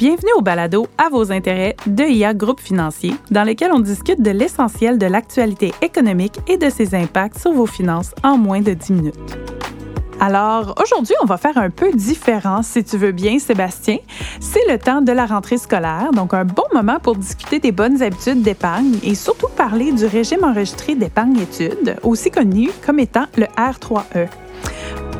Bienvenue 0.00 0.32
au 0.34 0.40
balado 0.40 0.86
à 0.96 1.10
vos 1.10 1.30
intérêts 1.30 1.76
de 1.86 2.04
IA 2.04 2.32
Groupe 2.32 2.58
Financier, 2.58 3.12
dans 3.30 3.44
lequel 3.44 3.70
on 3.70 3.80
discute 3.80 4.22
de 4.22 4.30
l'essentiel 4.30 4.96
de 4.96 5.04
l'actualité 5.04 5.74
économique 5.82 6.38
et 6.48 6.56
de 6.56 6.70
ses 6.70 6.94
impacts 6.94 7.38
sur 7.38 7.52
vos 7.52 7.66
finances 7.66 8.14
en 8.24 8.38
moins 8.38 8.62
de 8.62 8.72
10 8.72 8.92
minutes. 8.94 9.38
Alors, 10.18 10.74
aujourd'hui, 10.82 11.14
on 11.22 11.26
va 11.26 11.36
faire 11.36 11.58
un 11.58 11.68
peu 11.68 11.92
différent, 11.92 12.62
si 12.62 12.82
tu 12.82 12.96
veux 12.96 13.12
bien, 13.12 13.38
Sébastien. 13.38 13.98
C'est 14.40 14.66
le 14.70 14.78
temps 14.78 15.02
de 15.02 15.12
la 15.12 15.26
rentrée 15.26 15.58
scolaire, 15.58 16.12
donc 16.14 16.32
un 16.32 16.46
bon 16.46 16.64
moment 16.72 16.98
pour 16.98 17.16
discuter 17.16 17.58
des 17.58 17.70
bonnes 17.70 18.00
habitudes 18.00 18.40
d'épargne 18.40 18.96
et 19.02 19.14
surtout 19.14 19.48
parler 19.54 19.92
du 19.92 20.06
régime 20.06 20.44
enregistré 20.44 20.94
d'épargne-études, 20.94 21.96
aussi 22.02 22.30
connu 22.30 22.70
comme 22.86 23.00
étant 23.00 23.26
le 23.36 23.44
R3E. 23.44 24.28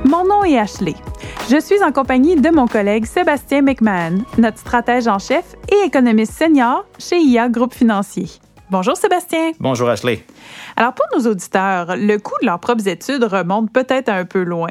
Mon 0.04 0.24
nom 0.24 0.44
est 0.44 0.58
Ashley. 0.58 0.94
Je 1.50 1.60
suis 1.60 1.82
en 1.82 1.92
compagnie 1.92 2.36
de 2.36 2.48
mon 2.48 2.66
collègue 2.66 3.04
Sébastien 3.04 3.60
McMahon, 3.60 4.24
notre 4.38 4.58
stratège 4.58 5.06
en 5.06 5.18
chef 5.18 5.56
et 5.68 5.86
économiste 5.86 6.32
senior 6.32 6.86
chez 6.98 7.18
IA 7.18 7.48
Groupe 7.48 7.74
Financier. 7.74 8.26
Bonjour 8.70 8.96
Sébastien. 8.96 9.50
Bonjour 9.58 9.88
Ashley. 9.88 10.24
Alors 10.76 10.94
pour 10.94 11.04
nos 11.12 11.28
auditeurs, 11.28 11.96
le 11.96 12.18
coût 12.18 12.36
de 12.40 12.46
leurs 12.46 12.60
propres 12.60 12.86
études 12.86 13.24
remonte 13.24 13.72
peut-être 13.72 14.08
un 14.08 14.24
peu 14.24 14.44
loin. 14.44 14.70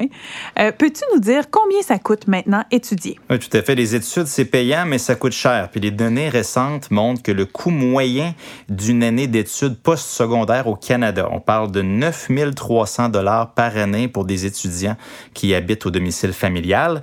Euh, 0.58 0.72
peux-tu 0.72 1.02
nous 1.12 1.20
dire 1.20 1.50
combien 1.50 1.82
ça 1.82 1.98
coûte 1.98 2.26
maintenant 2.26 2.64
étudier? 2.70 3.18
Oui, 3.28 3.38
tout 3.38 3.54
à 3.54 3.60
fait. 3.60 3.74
Les 3.74 3.94
études, 3.94 4.26
c'est 4.26 4.46
payant, 4.46 4.86
mais 4.86 4.96
ça 4.96 5.16
coûte 5.16 5.32
cher. 5.32 5.68
Puis 5.70 5.82
les 5.82 5.90
données 5.90 6.30
récentes 6.30 6.90
montrent 6.90 7.22
que 7.22 7.30
le 7.30 7.44
coût 7.44 7.68
moyen 7.68 8.32
d'une 8.70 9.02
année 9.02 9.26
d'études 9.26 9.78
postsecondaires 9.78 10.66
au 10.66 10.76
Canada, 10.76 11.28
on 11.30 11.40
parle 11.40 11.70
de 11.70 11.82
9 11.82 12.28
300 12.56 13.10
dollars 13.10 13.52
par 13.52 13.76
année 13.76 14.08
pour 14.08 14.24
des 14.24 14.46
étudiants 14.46 14.96
qui 15.34 15.54
habitent 15.54 15.84
au 15.84 15.90
domicile 15.90 16.32
familial. 16.32 17.02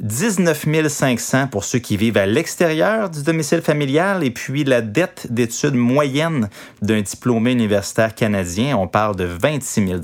19 0.00 0.88
500 0.88 1.46
pour 1.48 1.64
ceux 1.64 1.78
qui 1.78 1.96
vivent 1.96 2.18
à 2.18 2.26
l'extérieur 2.26 3.08
du 3.08 3.22
domicile 3.22 3.62
familial 3.62 4.24
et 4.24 4.30
puis 4.30 4.62
la 4.62 4.82
dette 4.82 5.26
d'études 5.30 5.74
moyenne 5.74 6.50
d'un 6.82 7.00
diplômé 7.00 7.52
universitaire 7.52 8.14
canadien, 8.14 8.76
on 8.76 8.88
parle 8.88 9.16
de 9.16 9.24
26 9.24 9.88
000 9.88 10.00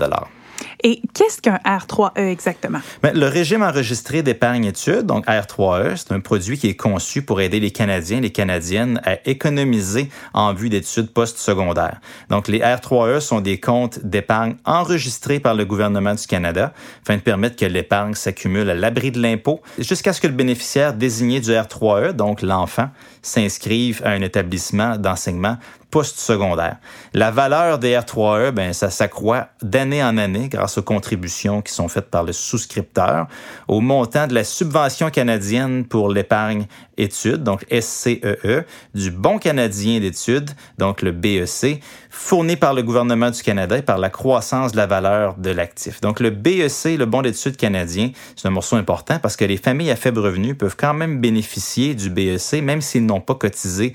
et 0.83 1.00
qu'est-ce 1.14 1.41
qu'un 1.41 1.58
R3E 1.64 2.30
exactement? 2.30 2.80
Bien, 3.02 3.12
le 3.12 3.27
régime 3.27 3.62
enregistré 3.62 4.22
d'épargne-études, 4.22 5.06
donc 5.06 5.27
R3E, 5.27 5.97
c'est 5.97 6.12
un 6.12 6.20
produit 6.20 6.58
qui 6.58 6.69
est 6.69 6.77
conçu 6.77 7.22
pour 7.22 7.41
aider 7.41 7.61
les 7.61 7.70
Canadiens 7.70 8.19
et 8.19 8.22
les 8.22 8.30
Canadiennes 8.30 9.00
à 9.05 9.16
économiser 9.28 10.08
en 10.34 10.52
vue 10.52 10.69
d'études 10.69 11.11
postsecondaires. 11.12 12.00
Donc, 12.30 12.48
les 12.48 12.61
R3E 12.61 13.20
sont 13.20 13.41
des 13.41 13.61
comptes 13.61 14.00
d'épargne 14.05 14.56
enregistrés 14.64 15.41
par 15.41 15.55
le 15.55 15.64
gouvernement 15.64 16.14
du 16.14 16.27
Canada 16.27 16.72
afin 17.02 17.17
de 17.17 17.22
permettre 17.22 17.56
que 17.56 17.67
l'épargne 17.67 18.14
s'accumule 18.14 18.69
à 18.70 18.74
l'abri 18.74 19.11
de 19.11 19.20
l'impôt 19.20 19.61
jusqu'à 19.78 20.12
ce 20.12 20.20
que 20.20 20.27
le 20.27 20.34
bénéficiaire 20.34 20.94
désigné 20.94 21.41
du 21.41 21.50
R3E, 21.50 22.12
donc 22.12 22.42
l'enfant, 22.42 22.89
s'inscrive 23.22 24.02
à 24.05 24.11
un 24.11 24.22
établissement 24.22 24.96
d'enseignement 24.96 25.58
postsecondaire. 25.92 26.78
La 27.12 27.30
valeur 27.30 27.78
des 27.78 27.94
R3E, 27.94 28.50
ben, 28.50 28.72
ça 28.72 28.91
s'accroît 28.91 29.48
d'année 29.61 30.02
en 30.02 30.17
année 30.17 30.48
grâce 30.48 30.72
aux 30.78 30.83
contributions 30.83 31.62
qui 31.62 31.73
sont 31.73 31.89
faites 31.89 32.11
par 32.11 32.25
le 32.25 32.33
souscripteur 32.33 33.27
au 33.69 33.81
montant 33.81 34.27
de 34.27 34.34
la 34.34 34.45
subvention 34.45 35.11
canadienne 35.11 35.84
pour 35.84 36.11
l'épargne 36.11 36.67
études, 36.97 37.42
donc 37.42 37.64
SCEE, 37.70 38.20
e, 38.45 38.62
du 38.95 39.11
Bon 39.11 39.39
canadien 39.39 40.01
d'études, 40.01 40.51
donc 40.79 41.03
le 41.03 41.12
BEC, 41.12 41.83
fourni 42.11 42.56
par 42.56 42.75
le 42.75 42.83
gouvernement 42.83 43.31
du 43.31 43.42
Canada 43.42 43.79
et 43.79 43.83
par 43.83 43.98
la 43.98 44.11
croissance 44.11 44.73
de 44.73 44.77
la 44.77 44.87
valeur 44.87 45.37
de 45.37 45.51
l'actif. 45.51 46.01
Donc 46.01 46.20
le 46.20 46.31
BEC, 46.31 46.98
le 46.98 47.05
Bon 47.05 47.23
d'études 47.23 47.57
canadien, 47.57 48.11
c'est 48.36 48.48
un 48.48 48.51
morceau 48.51 48.77
important 48.77 49.19
parce 49.19 49.36
que 49.36 49.45
les 49.45 49.57
familles 49.57 49.91
à 49.91 49.97
faible 49.97 50.20
revenu 50.20 50.55
peuvent 50.55 50.77
quand 50.77 50.95
même 50.95 51.20
bénéficier 51.20 51.95
du 51.95 52.11
BEC, 52.11 52.62
même 52.62 52.81
s'ils 52.81 53.07
n'ont 53.07 53.20
pas 53.20 53.34
cotisé 53.34 53.95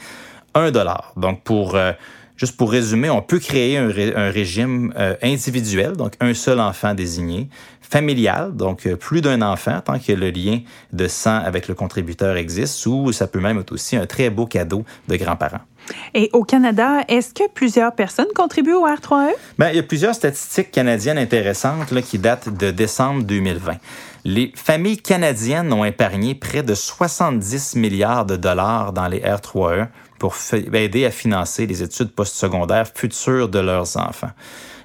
un 0.53 0.71
dollar. 0.71 1.13
Donc, 1.15 1.43
pour, 1.43 1.75
euh, 1.75 1.91
juste 2.37 2.55
pour 2.55 2.71
résumer, 2.71 3.09
on 3.09 3.21
peut 3.21 3.39
créer 3.39 3.77
un, 3.77 3.89
régime 3.89 4.93
euh, 4.97 5.15
individuel, 5.21 5.93
donc 5.93 6.13
un 6.19 6.33
seul 6.33 6.59
enfant 6.59 6.93
désigné, 6.93 7.49
familial, 7.81 8.55
donc 8.55 8.85
euh, 8.85 8.95
plus 8.95 9.21
d'un 9.21 9.41
enfant, 9.41 9.81
tant 9.83 9.99
que 9.99 10.11
le 10.11 10.29
lien 10.29 10.59
de 10.93 11.07
sang 11.07 11.37
avec 11.37 11.67
le 11.67 11.73
contributeur 11.73 12.37
existe, 12.37 12.85
ou 12.85 13.11
ça 13.11 13.27
peut 13.27 13.39
même 13.39 13.59
être 13.59 13.71
aussi 13.71 13.95
un 13.95 14.05
très 14.05 14.29
beau 14.29 14.45
cadeau 14.45 14.85
de 15.07 15.15
grands-parents. 15.15 15.61
Et 16.13 16.29
au 16.33 16.43
Canada, 16.43 17.03
est-ce 17.07 17.33
que 17.33 17.49
plusieurs 17.49 17.93
personnes 17.93 18.27
contribuent 18.35 18.73
au 18.73 18.85
R3E? 18.85 19.31
Bien, 19.57 19.69
il 19.69 19.77
y 19.77 19.79
a 19.79 19.83
plusieurs 19.83 20.13
statistiques 20.13 20.71
canadiennes 20.71 21.17
intéressantes 21.17 21.91
là, 21.91 22.01
qui 22.01 22.19
datent 22.19 22.49
de 22.49 22.71
décembre 22.71 23.23
2020. 23.23 23.73
Les 24.25 24.51
familles 24.55 24.97
canadiennes 24.97 25.71
ont 25.71 25.85
épargné 25.85 26.35
près 26.35 26.61
de 26.61 26.73
70 26.73 27.75
milliards 27.77 28.25
de 28.25 28.35
dollars 28.35 28.91
dans 28.91 29.07
les 29.07 29.21
R3E 29.21 29.87
pour 30.19 30.35
aider 30.73 31.05
à 31.05 31.11
financer 31.11 31.65
les 31.65 31.83
études 31.83 32.11
postsecondaires 32.11 32.87
futures 32.93 33.49
de 33.49 33.59
leurs 33.59 33.97
enfants. 33.97 34.31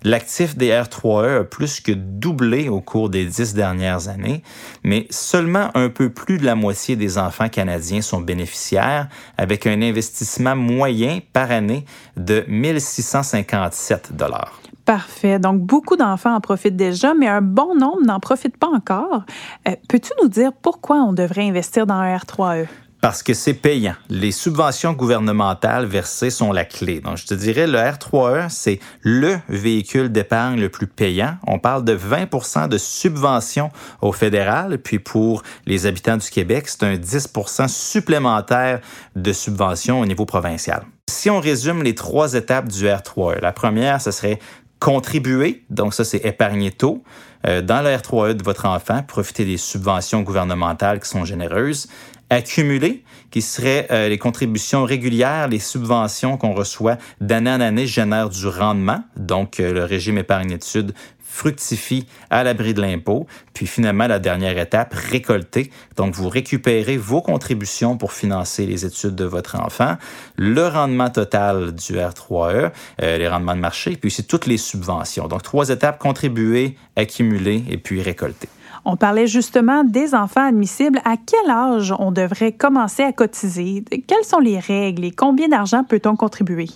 L'actif 0.04 0.56
des 0.56 0.70
R3E 0.70 1.40
a 1.40 1.44
plus 1.44 1.80
que 1.80 1.92
doublé 1.92 2.68
au 2.68 2.80
cours 2.80 3.08
des 3.08 3.24
dix 3.24 3.54
dernières 3.54 4.08
années, 4.08 4.42
mais 4.82 5.06
seulement 5.10 5.70
un 5.74 5.90
peu 5.90 6.10
plus 6.10 6.38
de 6.38 6.44
la 6.44 6.56
moitié 6.56 6.96
des 6.96 7.18
enfants 7.18 7.48
canadiens 7.48 8.02
sont 8.02 8.20
bénéficiaires, 8.20 9.08
avec 9.38 9.66
un 9.66 9.80
investissement 9.80 10.56
moyen 10.56 11.20
par 11.32 11.52
année 11.52 11.84
de 12.16 12.44
1657 12.48 14.16
dollars. 14.16 14.60
Parfait. 14.84 15.38
Donc, 15.38 15.60
beaucoup 15.60 15.94
d'enfants 15.96 16.34
en 16.34 16.40
profitent 16.40 16.74
déjà, 16.74 17.14
mais 17.14 17.28
un 17.28 17.40
bon 17.40 17.76
nombre 17.76 18.04
n'en 18.04 18.18
profitent 18.18 18.56
pas 18.56 18.66
encore. 18.66 19.22
Euh, 19.68 19.76
peux-tu 19.88 20.10
nous 20.20 20.28
dire 20.28 20.52
pourquoi 20.52 20.96
on 20.96 21.12
devrait 21.12 21.46
investir 21.48 21.86
dans 21.86 21.94
un 21.94 22.16
R3E? 22.16 22.66
Parce 23.02 23.24
que 23.24 23.34
c'est 23.34 23.54
payant. 23.54 23.96
Les 24.10 24.30
subventions 24.30 24.92
gouvernementales 24.92 25.86
versées 25.86 26.30
sont 26.30 26.52
la 26.52 26.64
clé. 26.64 27.00
Donc, 27.00 27.16
je 27.16 27.26
te 27.26 27.34
dirais, 27.34 27.66
le 27.66 27.76
R3E, 27.76 28.48
c'est 28.48 28.78
le 29.00 29.38
véhicule 29.48 30.12
d'épargne 30.12 30.60
le 30.60 30.68
plus 30.68 30.86
payant. 30.86 31.36
On 31.48 31.58
parle 31.58 31.82
de 31.82 31.96
20% 31.96 32.68
de 32.68 32.78
subventions 32.78 33.70
au 34.02 34.12
fédéral. 34.12 34.78
Puis 34.78 35.00
pour 35.00 35.42
les 35.66 35.86
habitants 35.86 36.16
du 36.16 36.30
Québec, 36.30 36.68
c'est 36.68 36.84
un 36.84 36.94
10% 36.94 37.66
supplémentaire 37.66 38.80
de 39.16 39.32
subventions 39.32 39.98
au 39.98 40.06
niveau 40.06 40.24
provincial. 40.24 40.84
Si 41.10 41.28
on 41.28 41.40
résume 41.40 41.82
les 41.82 41.96
trois 41.96 42.34
étapes 42.34 42.68
du 42.68 42.86
R3E, 42.86 43.40
la 43.40 43.50
première, 43.50 44.00
ce 44.00 44.12
serait 44.12 44.38
contribuer. 44.78 45.64
Donc 45.70 45.92
ça, 45.92 46.04
c'est 46.04 46.24
épargner 46.24 46.70
tôt. 46.70 47.02
Euh, 47.46 47.62
dans 47.62 47.82
le 47.82 47.88
R3E 47.90 48.34
de 48.34 48.42
votre 48.42 48.66
enfant, 48.66 49.02
profiter 49.02 49.44
des 49.44 49.56
subventions 49.56 50.22
gouvernementales 50.22 51.00
qui 51.00 51.08
sont 51.08 51.24
généreuses 51.24 51.88
accumulées, 52.30 53.04
qui 53.30 53.42
seraient 53.42 53.86
euh, 53.90 54.08
les 54.08 54.18
contributions 54.18 54.84
régulières, 54.84 55.48
les 55.48 55.58
subventions 55.58 56.36
qu'on 56.36 56.54
reçoit 56.54 56.96
d'année 57.20 57.50
en 57.50 57.60
année 57.60 57.86
génèrent 57.86 58.30
du 58.30 58.46
rendement. 58.46 59.02
Donc, 59.16 59.60
euh, 59.60 59.72
le 59.72 59.84
régime 59.84 60.18
épargne-études 60.18 60.94
fructifie 61.32 62.06
à 62.30 62.44
l'abri 62.44 62.74
de 62.74 62.82
l'impôt. 62.82 63.26
Puis 63.54 63.66
finalement, 63.66 64.06
la 64.06 64.18
dernière 64.18 64.58
étape, 64.58 64.94
récolter. 64.94 65.70
Donc, 65.96 66.14
vous 66.14 66.28
récupérez 66.28 66.98
vos 66.98 67.22
contributions 67.22 67.96
pour 67.96 68.12
financer 68.12 68.66
les 68.66 68.84
études 68.84 69.14
de 69.14 69.24
votre 69.24 69.58
enfant, 69.58 69.96
le 70.36 70.66
rendement 70.66 71.08
total 71.08 71.72
du 71.72 71.94
R3E, 71.94 72.70
euh, 73.02 73.18
les 73.18 73.28
rendements 73.28 73.54
de 73.54 73.60
marché, 73.60 73.96
puis 73.96 74.10
c'est 74.10 74.24
toutes 74.24 74.46
les 74.46 74.58
subventions. 74.58 75.26
Donc, 75.26 75.42
trois 75.42 75.70
étapes, 75.70 75.98
contribuer, 75.98 76.76
accumuler 76.96 77.64
et 77.68 77.78
puis 77.78 78.02
récolter. 78.02 78.48
On 78.84 78.96
parlait 78.96 79.26
justement 79.26 79.84
des 79.84 80.14
enfants 80.14 80.46
admissibles. 80.48 81.00
À 81.04 81.14
quel 81.16 81.50
âge 81.50 81.94
on 81.98 82.10
devrait 82.10 82.52
commencer 82.52 83.02
à 83.02 83.12
cotiser? 83.12 83.84
Quelles 84.06 84.24
sont 84.24 84.40
les 84.40 84.58
règles 84.58 85.04
et 85.04 85.12
combien 85.12 85.48
d'argent 85.48 85.84
peut-on 85.84 86.16
contribuer? 86.16 86.68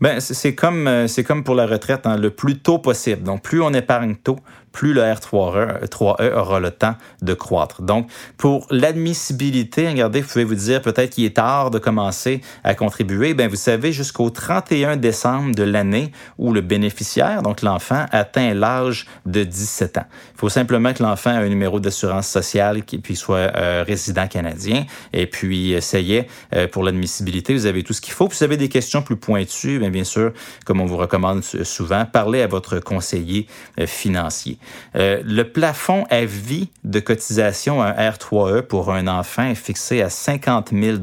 Ben, 0.00 0.20
c'est 0.20 0.54
comme, 0.54 0.86
euh, 0.86 1.08
c'est 1.08 1.24
comme 1.24 1.42
pour 1.42 1.54
la 1.54 1.66
retraite, 1.66 2.06
hein, 2.06 2.16
le 2.16 2.30
plus 2.30 2.58
tôt 2.58 2.78
possible. 2.78 3.22
Donc, 3.22 3.42
plus 3.42 3.60
on 3.60 3.72
épargne 3.72 4.14
tôt, 4.14 4.36
plus 4.72 4.92
le 4.92 5.02
R3E, 5.02 5.88
3E 5.88 6.32
aura 6.34 6.60
le 6.60 6.70
temps 6.70 6.94
de 7.22 7.34
croître. 7.34 7.82
Donc, 7.82 8.08
pour 8.36 8.66
l'admissibilité, 8.70 9.88
regardez, 9.88 10.20
vous 10.20 10.28
pouvez 10.28 10.44
vous 10.44 10.54
dire 10.54 10.82
peut-être 10.82 11.10
qu'il 11.10 11.24
est 11.24 11.34
tard 11.34 11.72
de 11.72 11.78
commencer 11.78 12.42
à 12.62 12.74
contribuer. 12.74 13.34
Ben, 13.34 13.48
vous 13.48 13.56
savez, 13.56 13.92
jusqu'au 13.92 14.30
31 14.30 14.96
décembre 14.96 15.54
de 15.54 15.64
l'année 15.64 16.12
où 16.38 16.52
le 16.52 16.60
bénéficiaire, 16.60 17.42
donc 17.42 17.62
l'enfant, 17.62 18.06
atteint 18.12 18.54
l'âge 18.54 19.06
de 19.26 19.42
17 19.42 19.98
ans. 19.98 20.06
Il 20.34 20.38
faut 20.38 20.48
simplement 20.48 20.92
que 20.92 21.02
l'enfant 21.02 21.32
ait 21.32 21.44
un 21.44 21.48
numéro 21.48 21.80
d'assurance 21.80 22.28
sociale 22.28 22.84
qui 22.84 22.98
puis 22.98 23.16
soit 23.16 23.50
euh, 23.56 23.84
résident 23.86 24.28
canadien. 24.28 24.84
Et 25.12 25.26
puis, 25.26 25.72
essayez 25.72 26.28
euh, 26.54 26.68
pour 26.68 26.84
l'admissibilité, 26.84 27.52
vous 27.52 27.66
avez 27.66 27.82
tout 27.82 27.92
ce 27.92 28.00
qu'il 28.00 28.14
faut. 28.14 28.28
Puis, 28.28 28.38
vous 28.38 28.44
avez 28.44 28.56
des 28.56 28.68
questions 28.68 29.02
plus 29.02 29.16
pointues, 29.16 29.78
bien, 29.78 29.87
bien 29.90 30.04
sûr, 30.04 30.32
comme 30.64 30.80
on 30.80 30.86
vous 30.86 30.96
recommande 30.96 31.42
souvent, 31.42 32.04
parlez 32.04 32.42
à 32.42 32.46
votre 32.46 32.78
conseiller 32.78 33.46
euh, 33.78 33.86
financier. 33.86 34.58
Euh, 34.96 35.22
le 35.24 35.44
plafond 35.44 36.04
à 36.10 36.24
vie 36.24 36.68
de 36.84 37.00
cotisation 37.00 37.82
à 37.82 37.88
un 37.88 38.10
R3E 38.10 38.62
pour 38.62 38.92
un 38.92 39.06
enfant 39.06 39.44
est 39.44 39.54
fixé 39.54 40.02
à 40.02 40.10
50 40.10 40.70
000 40.72 40.98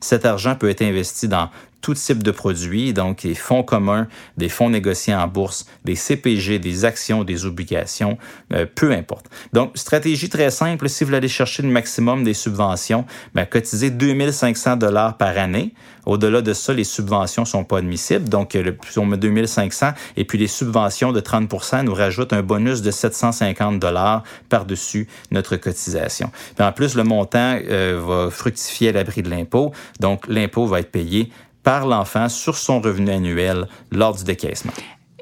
Cet 0.00 0.26
argent 0.26 0.54
peut 0.54 0.68
être 0.68 0.82
investi 0.82 1.28
dans 1.28 1.50
tout 1.80 1.94
type 1.94 2.22
de 2.22 2.30
produits, 2.30 2.92
donc 2.92 3.22
des 3.22 3.34
fonds 3.34 3.62
communs, 3.62 4.08
des 4.36 4.48
fonds 4.48 4.70
négociés 4.70 5.14
en 5.14 5.26
bourse, 5.28 5.66
des 5.84 5.94
CPG, 5.94 6.58
des 6.58 6.84
actions, 6.84 7.24
des 7.24 7.46
obligations, 7.46 8.18
euh, 8.52 8.66
peu 8.72 8.92
importe. 8.92 9.26
Donc, 9.52 9.76
stratégie 9.76 10.28
très 10.28 10.50
simple, 10.50 10.88
si 10.88 11.04
vous 11.04 11.08
voulez 11.08 11.18
aller 11.18 11.28
chercher 11.28 11.62
le 11.62 11.68
maximum 11.68 12.24
des 12.24 12.34
subventions, 12.34 13.04
ben, 13.34 13.46
cotisez 13.46 13.90
2500 13.90 14.76
dollars 14.76 15.16
par 15.16 15.38
année. 15.38 15.72
Au-delà 16.06 16.40
de 16.40 16.54
ça, 16.54 16.72
les 16.72 16.84
subventions 16.84 17.44
sont 17.44 17.64
pas 17.64 17.78
admissibles. 17.78 18.28
Donc, 18.30 18.54
le, 18.54 18.76
on 18.96 19.04
met 19.04 19.18
2500 19.18 19.92
et 20.16 20.24
puis 20.24 20.38
les 20.38 20.46
subventions 20.46 21.12
de 21.12 21.20
30% 21.20 21.82
nous 21.82 21.92
rajoutent 21.94 22.32
un 22.32 22.42
bonus 22.42 22.80
de 22.80 22.90
750 22.90 23.78
dollars 23.78 24.22
par-dessus 24.48 25.06
notre 25.30 25.56
cotisation. 25.56 26.30
Puis 26.56 26.64
en 26.64 26.72
plus, 26.72 26.94
le 26.94 27.04
montant 27.04 27.58
euh, 27.68 28.00
va 28.04 28.30
fructifier 28.30 28.88
à 28.88 28.92
l'abri 28.92 29.22
de 29.22 29.28
l'impôt. 29.28 29.72
Donc, 30.00 30.26
l'impôt 30.28 30.66
va 30.66 30.80
être 30.80 30.90
payé 30.90 31.30
par 31.62 31.86
l'enfant 31.86 32.28
sur 32.28 32.56
son 32.56 32.80
revenu 32.80 33.10
annuel 33.10 33.66
lors 33.90 34.14
du 34.14 34.24
décaissement. 34.24 34.72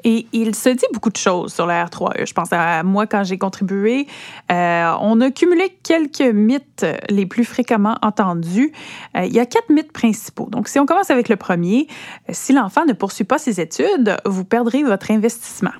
Et 0.03 0.27
il 0.31 0.55
se 0.55 0.69
dit 0.69 0.85
beaucoup 0.93 1.09
de 1.09 1.17
choses 1.17 1.53
sur 1.53 1.65
la 1.65 1.85
R3E. 1.85 2.27
Je 2.27 2.33
pense 2.33 2.49
à 2.51 2.83
moi 2.83 3.07
quand 3.07 3.23
j'ai 3.23 3.37
contribué. 3.37 4.07
Euh, 4.51 4.93
on 5.01 5.19
a 5.21 5.31
cumulé 5.31 5.75
quelques 5.83 6.21
mythes 6.21 6.85
les 7.09 7.25
plus 7.25 7.43
fréquemment 7.43 7.97
entendus. 8.01 8.71
Euh, 9.15 9.25
il 9.25 9.33
y 9.33 9.39
a 9.39 9.45
quatre 9.45 9.69
mythes 9.69 9.91
principaux. 9.91 10.47
Donc, 10.49 10.67
si 10.67 10.79
on 10.79 10.85
commence 10.85 11.09
avec 11.09 11.29
le 11.29 11.35
premier, 11.35 11.87
si 12.29 12.53
l'enfant 12.53 12.85
ne 12.85 12.93
poursuit 12.93 13.25
pas 13.25 13.37
ses 13.37 13.59
études, 13.59 14.15
vous 14.23 14.45
perdrez 14.45 14.83
votre 14.83 15.11
investissement. 15.11 15.73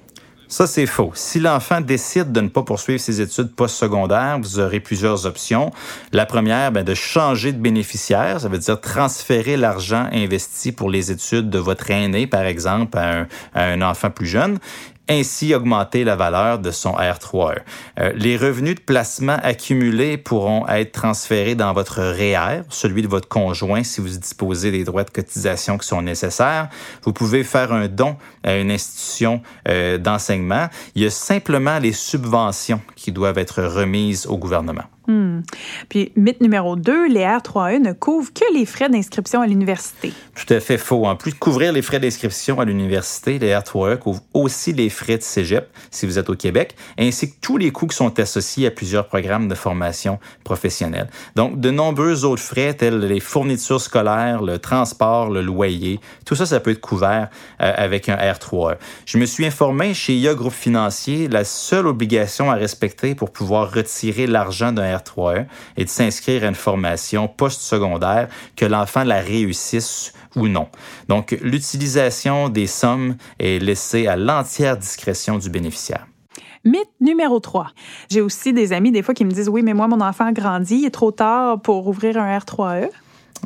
Ça, 0.50 0.66
c'est 0.66 0.86
faux. 0.86 1.12
Si 1.14 1.42
l'enfant 1.42 1.82
décide 1.82 2.32
de 2.32 2.40
ne 2.40 2.48
pas 2.48 2.64
poursuivre 2.64 3.02
ses 3.02 3.20
études 3.20 3.54
postsecondaires, 3.54 4.40
vous 4.42 4.60
aurez 4.60 4.80
plusieurs 4.80 5.26
options. 5.26 5.72
La 6.14 6.26
première, 6.26 6.72
bien, 6.72 6.84
de 6.84 6.94
changer 6.94 7.52
de 7.52 7.60
bénéficiaire, 7.60 8.40
ça 8.40 8.48
veut 8.48 8.58
dire 8.58 8.80
transférer 8.80 9.58
l'argent 9.58 10.08
investi 10.14 10.72
pour 10.72 10.90
les 10.90 11.12
études 11.12 11.50
de 11.50 11.60
votre 11.60 11.92
aîné, 11.92 12.28
par 12.28 12.44
exemple, 12.44 12.98
à 12.98 13.20
un, 13.20 13.28
à 13.54 13.66
un 13.66 13.82
enfant 13.82 14.10
plus 14.10 14.28
jeune 14.28 14.58
ainsi 15.10 15.54
augmenter 15.54 16.04
la 16.04 16.16
valeur 16.16 16.60
de 16.60 16.72
son 16.72 16.94
R3E. 16.94 17.60
Euh, 18.00 18.12
les 18.16 18.38
revenus 18.38 18.76
de 18.76 18.82
placement 18.82 19.38
accumulés 19.44 20.18
pourront 20.18 20.68
être 20.68 20.92
transférés 20.92 21.56
dans 21.56 21.74
votre 21.74 22.02
REER, 22.02 22.64
celui 22.70 23.02
de 23.02 23.08
votre 23.08 23.28
conjoint 23.28 23.84
si 23.84 24.02
vous 24.02 24.10
disposez 24.10 24.72
des 24.72 24.84
droits 24.84 25.04
de 25.04 25.10
cotisation 25.10 25.78
qui 25.78 25.88
sont 25.88 26.02
nécessaires. 26.02 26.70
Vous 27.04 27.14
pouvez 27.14 27.44
faire 27.44 27.72
un 27.72 27.88
don 27.88 28.18
à 28.44 28.56
une 28.58 28.72
institution 28.72 29.42
euh, 29.68 29.98
d'enseignement. 29.98 30.68
Il 30.96 31.04
y 31.04 31.06
a 31.06 31.12
simplement 31.12 31.80
les 31.80 31.94
subventions 31.94 32.82
qui 32.96 33.12
doivent 33.12 33.38
être 33.38 33.64
remises 33.64 34.26
au 34.28 34.38
gouvernement. 34.38 34.84
Hmm. 35.08 35.40
Puis, 35.88 36.12
mythe 36.18 36.42
numéro 36.42 36.76
2, 36.76 37.08
les 37.08 37.22
R3E 37.22 37.80
ne 37.80 37.94
couvrent 37.94 38.34
que 38.34 38.44
les 38.54 38.66
frais 38.66 38.90
d'inscription 38.90 39.42
à 39.42 39.48
l'université. 39.48 40.12
Tout 40.36 40.54
à 40.54 40.60
fait 40.60 40.78
faux. 40.78 41.06
En 41.06 41.16
plus 41.16 41.32
de 41.32 41.38
couvrir 41.38 41.72
les 41.72 41.82
frais 41.82 42.02
d'inscription 42.02 42.60
à 42.60 42.66
l'université, 42.66 43.40
les 43.40 43.52
R3E 43.52 43.98
couvrent 43.98 44.24
aussi 44.34 44.74
les 44.74 44.90
frais 44.90 45.18
de 45.18 45.24
cégep, 45.24 45.70
si 45.92 46.06
vous 46.06 46.20
êtes 46.20 46.30
au 46.30 46.36
Québec, 46.36 46.76
ainsi 47.00 47.32
que 47.32 47.36
tous 47.40 47.56
les 47.56 47.72
coûts 47.72 47.88
qui 47.88 47.96
sont 47.96 48.20
associés 48.20 48.68
à 48.68 48.72
plusieurs 48.72 49.08
programmes 49.08 49.48
de 49.48 49.56
formation 49.56 50.20
professionnelle. 50.44 51.08
Donc, 51.36 51.62
de 51.62 51.72
nombreux 51.72 52.26
autres 52.26 52.44
frais, 52.44 52.74
tels 52.74 53.00
les 53.00 53.22
fournitures 53.22 53.80
scolaires, 53.80 54.42
le 54.42 54.60
transport, 54.60 55.30
le 55.30 55.42
loyer, 55.42 56.02
tout 56.26 56.36
ça, 56.36 56.46
ça 56.46 56.60
peut 56.60 56.72
être 56.72 56.82
couvert 56.82 57.30
euh, 57.62 57.74
avec 57.78 58.10
un 58.10 58.18
R3E. 58.18 58.76
Je 59.06 59.18
me 59.18 59.26
suis 59.26 59.46
informé 59.46 59.94
chez 59.94 60.16
IA 60.16 60.34
Groupe 60.34 60.54
Financier, 60.54 61.30
la 61.30 61.46
seule 61.46 61.88
obligation 61.88 62.52
à 62.52 62.56
respecter 62.56 63.16
pour 63.16 63.32
pouvoir 63.32 63.72
retirer 63.74 64.28
l'argent 64.28 64.74
d'un 64.74 64.97
R3E 64.98 65.46
et 65.78 65.86
de 65.86 65.90
s'inscrire 65.90 66.44
à 66.44 66.48
une 66.48 66.56
formation 66.56 67.28
post-secondaire, 67.28 68.28
que 68.56 68.66
l'enfant 68.66 69.04
la 69.04 69.22
réussisse 69.22 70.14
ou 70.36 70.48
non. 70.48 70.68
Donc, 71.08 71.38
l'utilisation 71.42 72.50
des 72.50 72.68
sommes 72.68 73.16
est 73.40 73.62
laissée 73.62 74.08
à 74.08 74.16
l'entière 74.16 74.78
discrétion 74.78 75.38
du 75.38 75.50
bénéficiaire. 75.50 76.08
Mythe 76.64 76.90
numéro 77.00 77.40
3. 77.40 77.68
J'ai 78.10 78.22
aussi 78.22 78.52
des 78.52 78.74
amis 78.74 78.92
des 78.92 79.02
fois 79.02 79.14
qui 79.14 79.24
me 79.24 79.32
disent 79.32 79.50
oui, 79.50 79.62
mais 79.64 79.74
moi, 79.74 79.88
mon 79.88 80.02
enfant 80.02 80.32
grandit, 80.32 80.80
il 80.80 80.86
est 80.86 80.92
trop 80.92 81.12
tard 81.12 81.62
pour 81.62 81.88
ouvrir 81.88 82.18
un 82.18 82.38
R3E. 82.38 82.90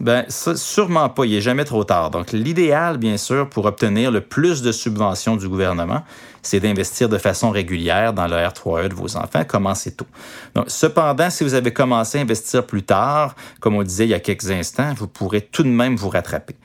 Ben, 0.01 0.25
ça, 0.29 0.55
sûrement 0.55 1.09
pas. 1.09 1.25
Il 1.25 1.31
n'est 1.31 1.41
jamais 1.41 1.63
trop 1.63 1.83
tard. 1.83 2.09
Donc, 2.09 2.31
l'idéal, 2.31 2.97
bien 2.97 3.17
sûr, 3.17 3.47
pour 3.47 3.65
obtenir 3.65 4.09
le 4.09 4.21
plus 4.21 4.63
de 4.63 4.71
subventions 4.71 5.35
du 5.35 5.47
gouvernement, 5.47 6.01
c'est 6.41 6.59
d'investir 6.59 7.07
de 7.07 7.19
façon 7.19 7.51
régulière 7.51 8.11
dans 8.11 8.25
le 8.25 8.35
R3E 8.35 8.87
de 8.87 8.95
vos 8.95 9.15
enfants. 9.15 9.43
Commencez 9.47 9.91
tôt. 9.91 10.07
Donc, 10.55 10.65
cependant, 10.69 11.29
si 11.29 11.43
vous 11.43 11.53
avez 11.53 11.71
commencé 11.71 12.17
à 12.17 12.21
investir 12.21 12.65
plus 12.65 12.81
tard, 12.81 13.35
comme 13.59 13.75
on 13.75 13.83
disait 13.83 14.05
il 14.07 14.09
y 14.09 14.15
a 14.15 14.19
quelques 14.19 14.49
instants, 14.49 14.91
vous 14.97 15.07
pourrez 15.07 15.41
tout 15.41 15.61
de 15.61 15.69
même 15.69 15.95
vous 15.95 16.09
rattraper. 16.09 16.55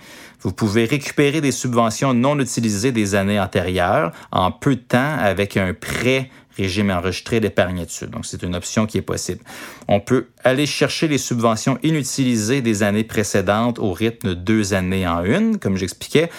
Vous 0.41 0.53
pouvez 0.53 0.87
récupérer 0.87 1.43
des 1.43 1.53
subventions 1.53 2.15
non 2.15 2.39
utilisées 2.39 2.93
des 2.93 3.15
années 3.15 3.39
antérieures 3.39 4.13
en 4.33 4.51
peu 4.51 4.77
de 4.77 4.81
temps 4.81 5.17
avec 5.19 5.59
un 5.59 5.75
prêt 5.75 6.31
régime 6.57 6.91
enregistré 6.91 7.41
d'épargne 7.41 7.81
études. 7.81 8.11
Donc, 8.11 8.27
c'est 8.27 8.43
une 8.43 8.55
option 8.55 8.87
qui 8.87 8.99
est 8.99 9.03
possible. 9.03 9.41
On 9.89 10.01
peut 10.01 10.29
aller 10.45 10.67
chercher 10.67 11.09
les 11.09 11.19
subventions 11.19 11.79
inutilisées 11.83 12.63
des 12.63 12.83
années 12.83 13.05
précédentes 13.05 13.79
au 13.79 13.93
rythme 13.93 14.31
de 14.31 14.35
deux 14.35 14.75
années 14.75 15.07
en 15.07 15.25
une, 15.25 15.59
comme 15.59 15.77
j'expliquais. 15.77 16.31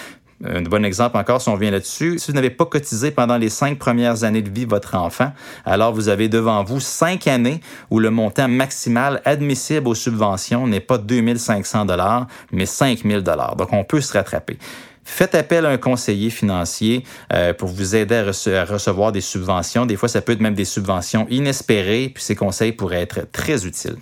Un 0.43 0.61
bon 0.61 0.85
exemple 0.85 1.17
encore, 1.17 1.41
si 1.41 1.49
on 1.49 1.55
vient 1.55 1.71
là-dessus, 1.71 2.19
si 2.19 2.29
vous 2.29 2.35
n'avez 2.35 2.51
pas 2.51 2.65
cotisé 2.65 3.09
pendant 3.09 3.37
les 3.37 3.49
cinq 3.49 3.79
premières 3.79 4.23
années 4.23 4.43
de 4.43 4.51
vie 4.51 4.65
de 4.65 4.69
votre 4.69 4.93
enfant, 4.93 5.31
alors 5.65 5.93
vous 5.93 6.09
avez 6.09 6.29
devant 6.29 6.63
vous 6.63 6.79
cinq 6.79 7.25
années 7.25 7.59
où 7.89 7.99
le 7.99 8.11
montant 8.11 8.47
maximal 8.47 9.19
admissible 9.25 9.87
aux 9.87 9.95
subventions 9.95 10.67
n'est 10.67 10.79
pas 10.79 10.99
2500 10.99 11.85
dollars, 11.85 12.27
mais 12.51 12.67
5000 12.67 13.21
dollars. 13.21 13.55
Donc, 13.55 13.73
on 13.73 13.83
peut 13.83 13.99
se 13.99 14.13
rattraper. 14.13 14.59
Faites 15.09 15.35
appel 15.35 15.65
à 15.65 15.69
un 15.69 15.77
conseiller 15.77 16.29
financier 16.29 17.03
euh, 17.33 17.53
pour 17.53 17.69
vous 17.69 17.95
aider 17.95 18.15
à, 18.15 18.27
à, 18.61 18.65
recevoir 18.65 19.11
des 19.13 19.21
subventions. 19.21 19.85
Des 19.85 19.95
fois, 19.95 20.09
ça 20.09 20.21
peut 20.21 20.33
être 20.33 20.41
même 20.41 20.53
des 20.53 20.65
subventions 20.65 21.25
inespérées, 21.29 22.11
puis 22.13 22.21
ces 22.21 22.35
conseils 22.35 22.73
pourraient 22.73 23.01
être 23.01 23.21
très 23.31 23.65
utiles. 23.65 23.95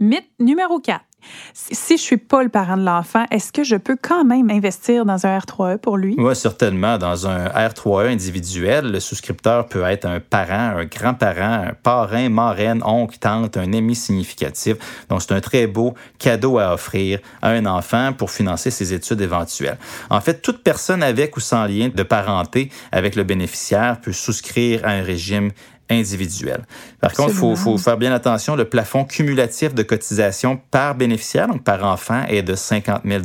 Mythe 0.00 0.30
numéro 0.38 0.80
4. 0.80 1.04
Si 1.52 1.98
je 1.98 2.02
suis 2.02 2.16
pas 2.16 2.42
le 2.42 2.48
parent 2.48 2.78
de 2.78 2.82
l'enfant, 2.82 3.26
est-ce 3.30 3.52
que 3.52 3.62
je 3.62 3.76
peux 3.76 3.98
quand 4.00 4.24
même 4.24 4.50
investir 4.50 5.04
dans 5.04 5.26
un 5.26 5.38
R3E 5.38 5.76
pour 5.76 5.98
lui? 5.98 6.14
Oui, 6.16 6.34
certainement. 6.34 6.96
Dans 6.96 7.26
un 7.26 7.48
R3E 7.48 8.10
individuel, 8.10 8.90
le 8.90 8.98
souscripteur 8.98 9.66
peut 9.66 9.84
être 9.84 10.06
un 10.06 10.20
parent, 10.20 10.78
un 10.78 10.86
grand-parent, 10.86 11.68
un 11.68 11.74
parrain, 11.74 12.30
marraine, 12.30 12.82
oncle, 12.82 13.18
tante, 13.18 13.58
un 13.58 13.74
ami 13.74 13.94
significatif. 13.94 14.76
Donc, 15.10 15.20
c'est 15.20 15.32
un 15.32 15.40
très 15.42 15.66
beau 15.66 15.92
cadeau 16.18 16.58
à 16.58 16.72
offrir 16.72 17.18
à 17.42 17.50
un 17.50 17.66
enfant 17.66 18.14
pour 18.14 18.30
financer 18.30 18.70
ses 18.70 18.94
études 18.94 19.20
éventuelles. 19.20 19.76
En 20.08 20.22
fait, 20.22 20.40
toute 20.40 20.62
personne 20.62 21.02
avec 21.02 21.36
ou 21.36 21.40
sans 21.40 21.66
lien 21.66 21.90
de 21.94 22.02
parenté 22.02 22.70
avec 22.92 23.16
le 23.16 23.24
bénéficiaire 23.24 24.00
peut 24.00 24.12
souscrire 24.12 24.86
à 24.86 24.92
un 24.92 25.02
régime 25.02 25.50
individuel. 25.90 26.62
Par 27.00 27.12
contre, 27.12 27.30
il 27.30 27.36
faut, 27.36 27.56
faut, 27.56 27.78
faire 27.78 27.96
bien 27.96 28.12
attention, 28.12 28.56
le 28.56 28.64
plafond 28.64 29.04
cumulatif 29.04 29.74
de 29.74 29.82
cotisation 29.82 30.60
par 30.70 30.94
bénéficiaire, 30.94 31.48
donc 31.48 31.64
par 31.64 31.84
enfant, 31.84 32.22
est 32.28 32.42
de 32.42 32.54
50 32.54 33.02
000 33.04 33.22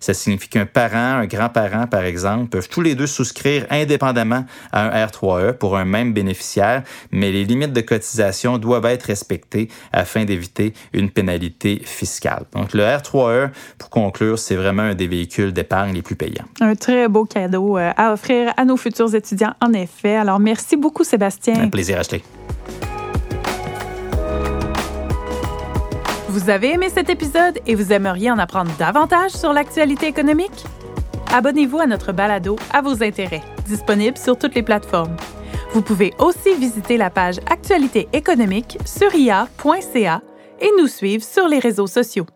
Ça 0.00 0.14
signifie 0.14 0.48
qu'un 0.48 0.66
parent, 0.66 1.20
un 1.20 1.26
grand-parent, 1.26 1.86
par 1.86 2.04
exemple, 2.04 2.48
peuvent 2.48 2.68
tous 2.68 2.82
les 2.82 2.94
deux 2.94 3.06
souscrire 3.06 3.66
indépendamment 3.70 4.44
à 4.72 4.86
un 4.86 5.06
R3E 5.06 5.52
pour 5.54 5.76
un 5.76 5.84
même 5.84 6.12
bénéficiaire, 6.12 6.82
mais 7.10 7.32
les 7.32 7.44
limites 7.44 7.72
de 7.72 7.80
cotisation 7.80 8.58
doivent 8.58 8.86
être 8.86 9.04
respectées 9.04 9.68
afin 9.92 10.24
d'éviter 10.24 10.74
une 10.92 11.10
pénalité 11.10 11.82
fiscale. 11.84 12.44
Donc, 12.54 12.74
le 12.74 12.82
R3E, 12.82 13.50
pour 13.78 13.90
conclure, 13.90 14.38
c'est 14.38 14.56
vraiment 14.56 14.82
un 14.82 14.94
des 14.94 15.06
véhicules 15.06 15.52
d'épargne 15.52 15.94
les 15.94 16.02
plus 16.02 16.16
payants. 16.16 16.44
Un 16.60 16.74
très 16.74 17.08
beau 17.08 17.24
cadeau 17.24 17.78
euh, 17.78 17.90
à 17.96 18.12
offrir 18.12 18.52
à 18.56 18.64
nos 18.64 18.76
futurs 18.76 19.14
étudiants, 19.14 19.54
en 19.60 19.72
effet. 19.72 20.16
Alors, 20.16 20.38
merci 20.38 20.76
beaucoup, 20.76 21.04
Sébastien. 21.04 21.54
Un 21.60 21.68
plaisir 21.68 21.87
Vous 26.28 26.50
avez 26.50 26.72
aimé 26.72 26.88
cet 26.88 27.10
épisode 27.10 27.58
et 27.66 27.74
vous 27.74 27.92
aimeriez 27.92 28.30
en 28.30 28.38
apprendre 28.38 28.70
davantage 28.78 29.32
sur 29.32 29.52
l'actualité 29.52 30.06
économique? 30.06 30.64
Abonnez-vous 31.32 31.78
à 31.78 31.86
notre 31.86 32.12
balado 32.12 32.56
à 32.72 32.80
vos 32.80 33.02
intérêts, 33.02 33.42
disponible 33.66 34.16
sur 34.16 34.38
toutes 34.38 34.54
les 34.54 34.62
plateformes. 34.62 35.16
Vous 35.72 35.82
pouvez 35.82 36.12
aussi 36.18 36.54
visiter 36.54 36.96
la 36.96 37.10
page 37.10 37.38
Actualité 37.50 38.08
économique 38.12 38.78
sur 38.84 39.14
ia.ca 39.14 40.22
et 40.60 40.70
nous 40.78 40.86
suivre 40.86 41.22
sur 41.22 41.48
les 41.48 41.58
réseaux 41.58 41.86
sociaux. 41.86 42.26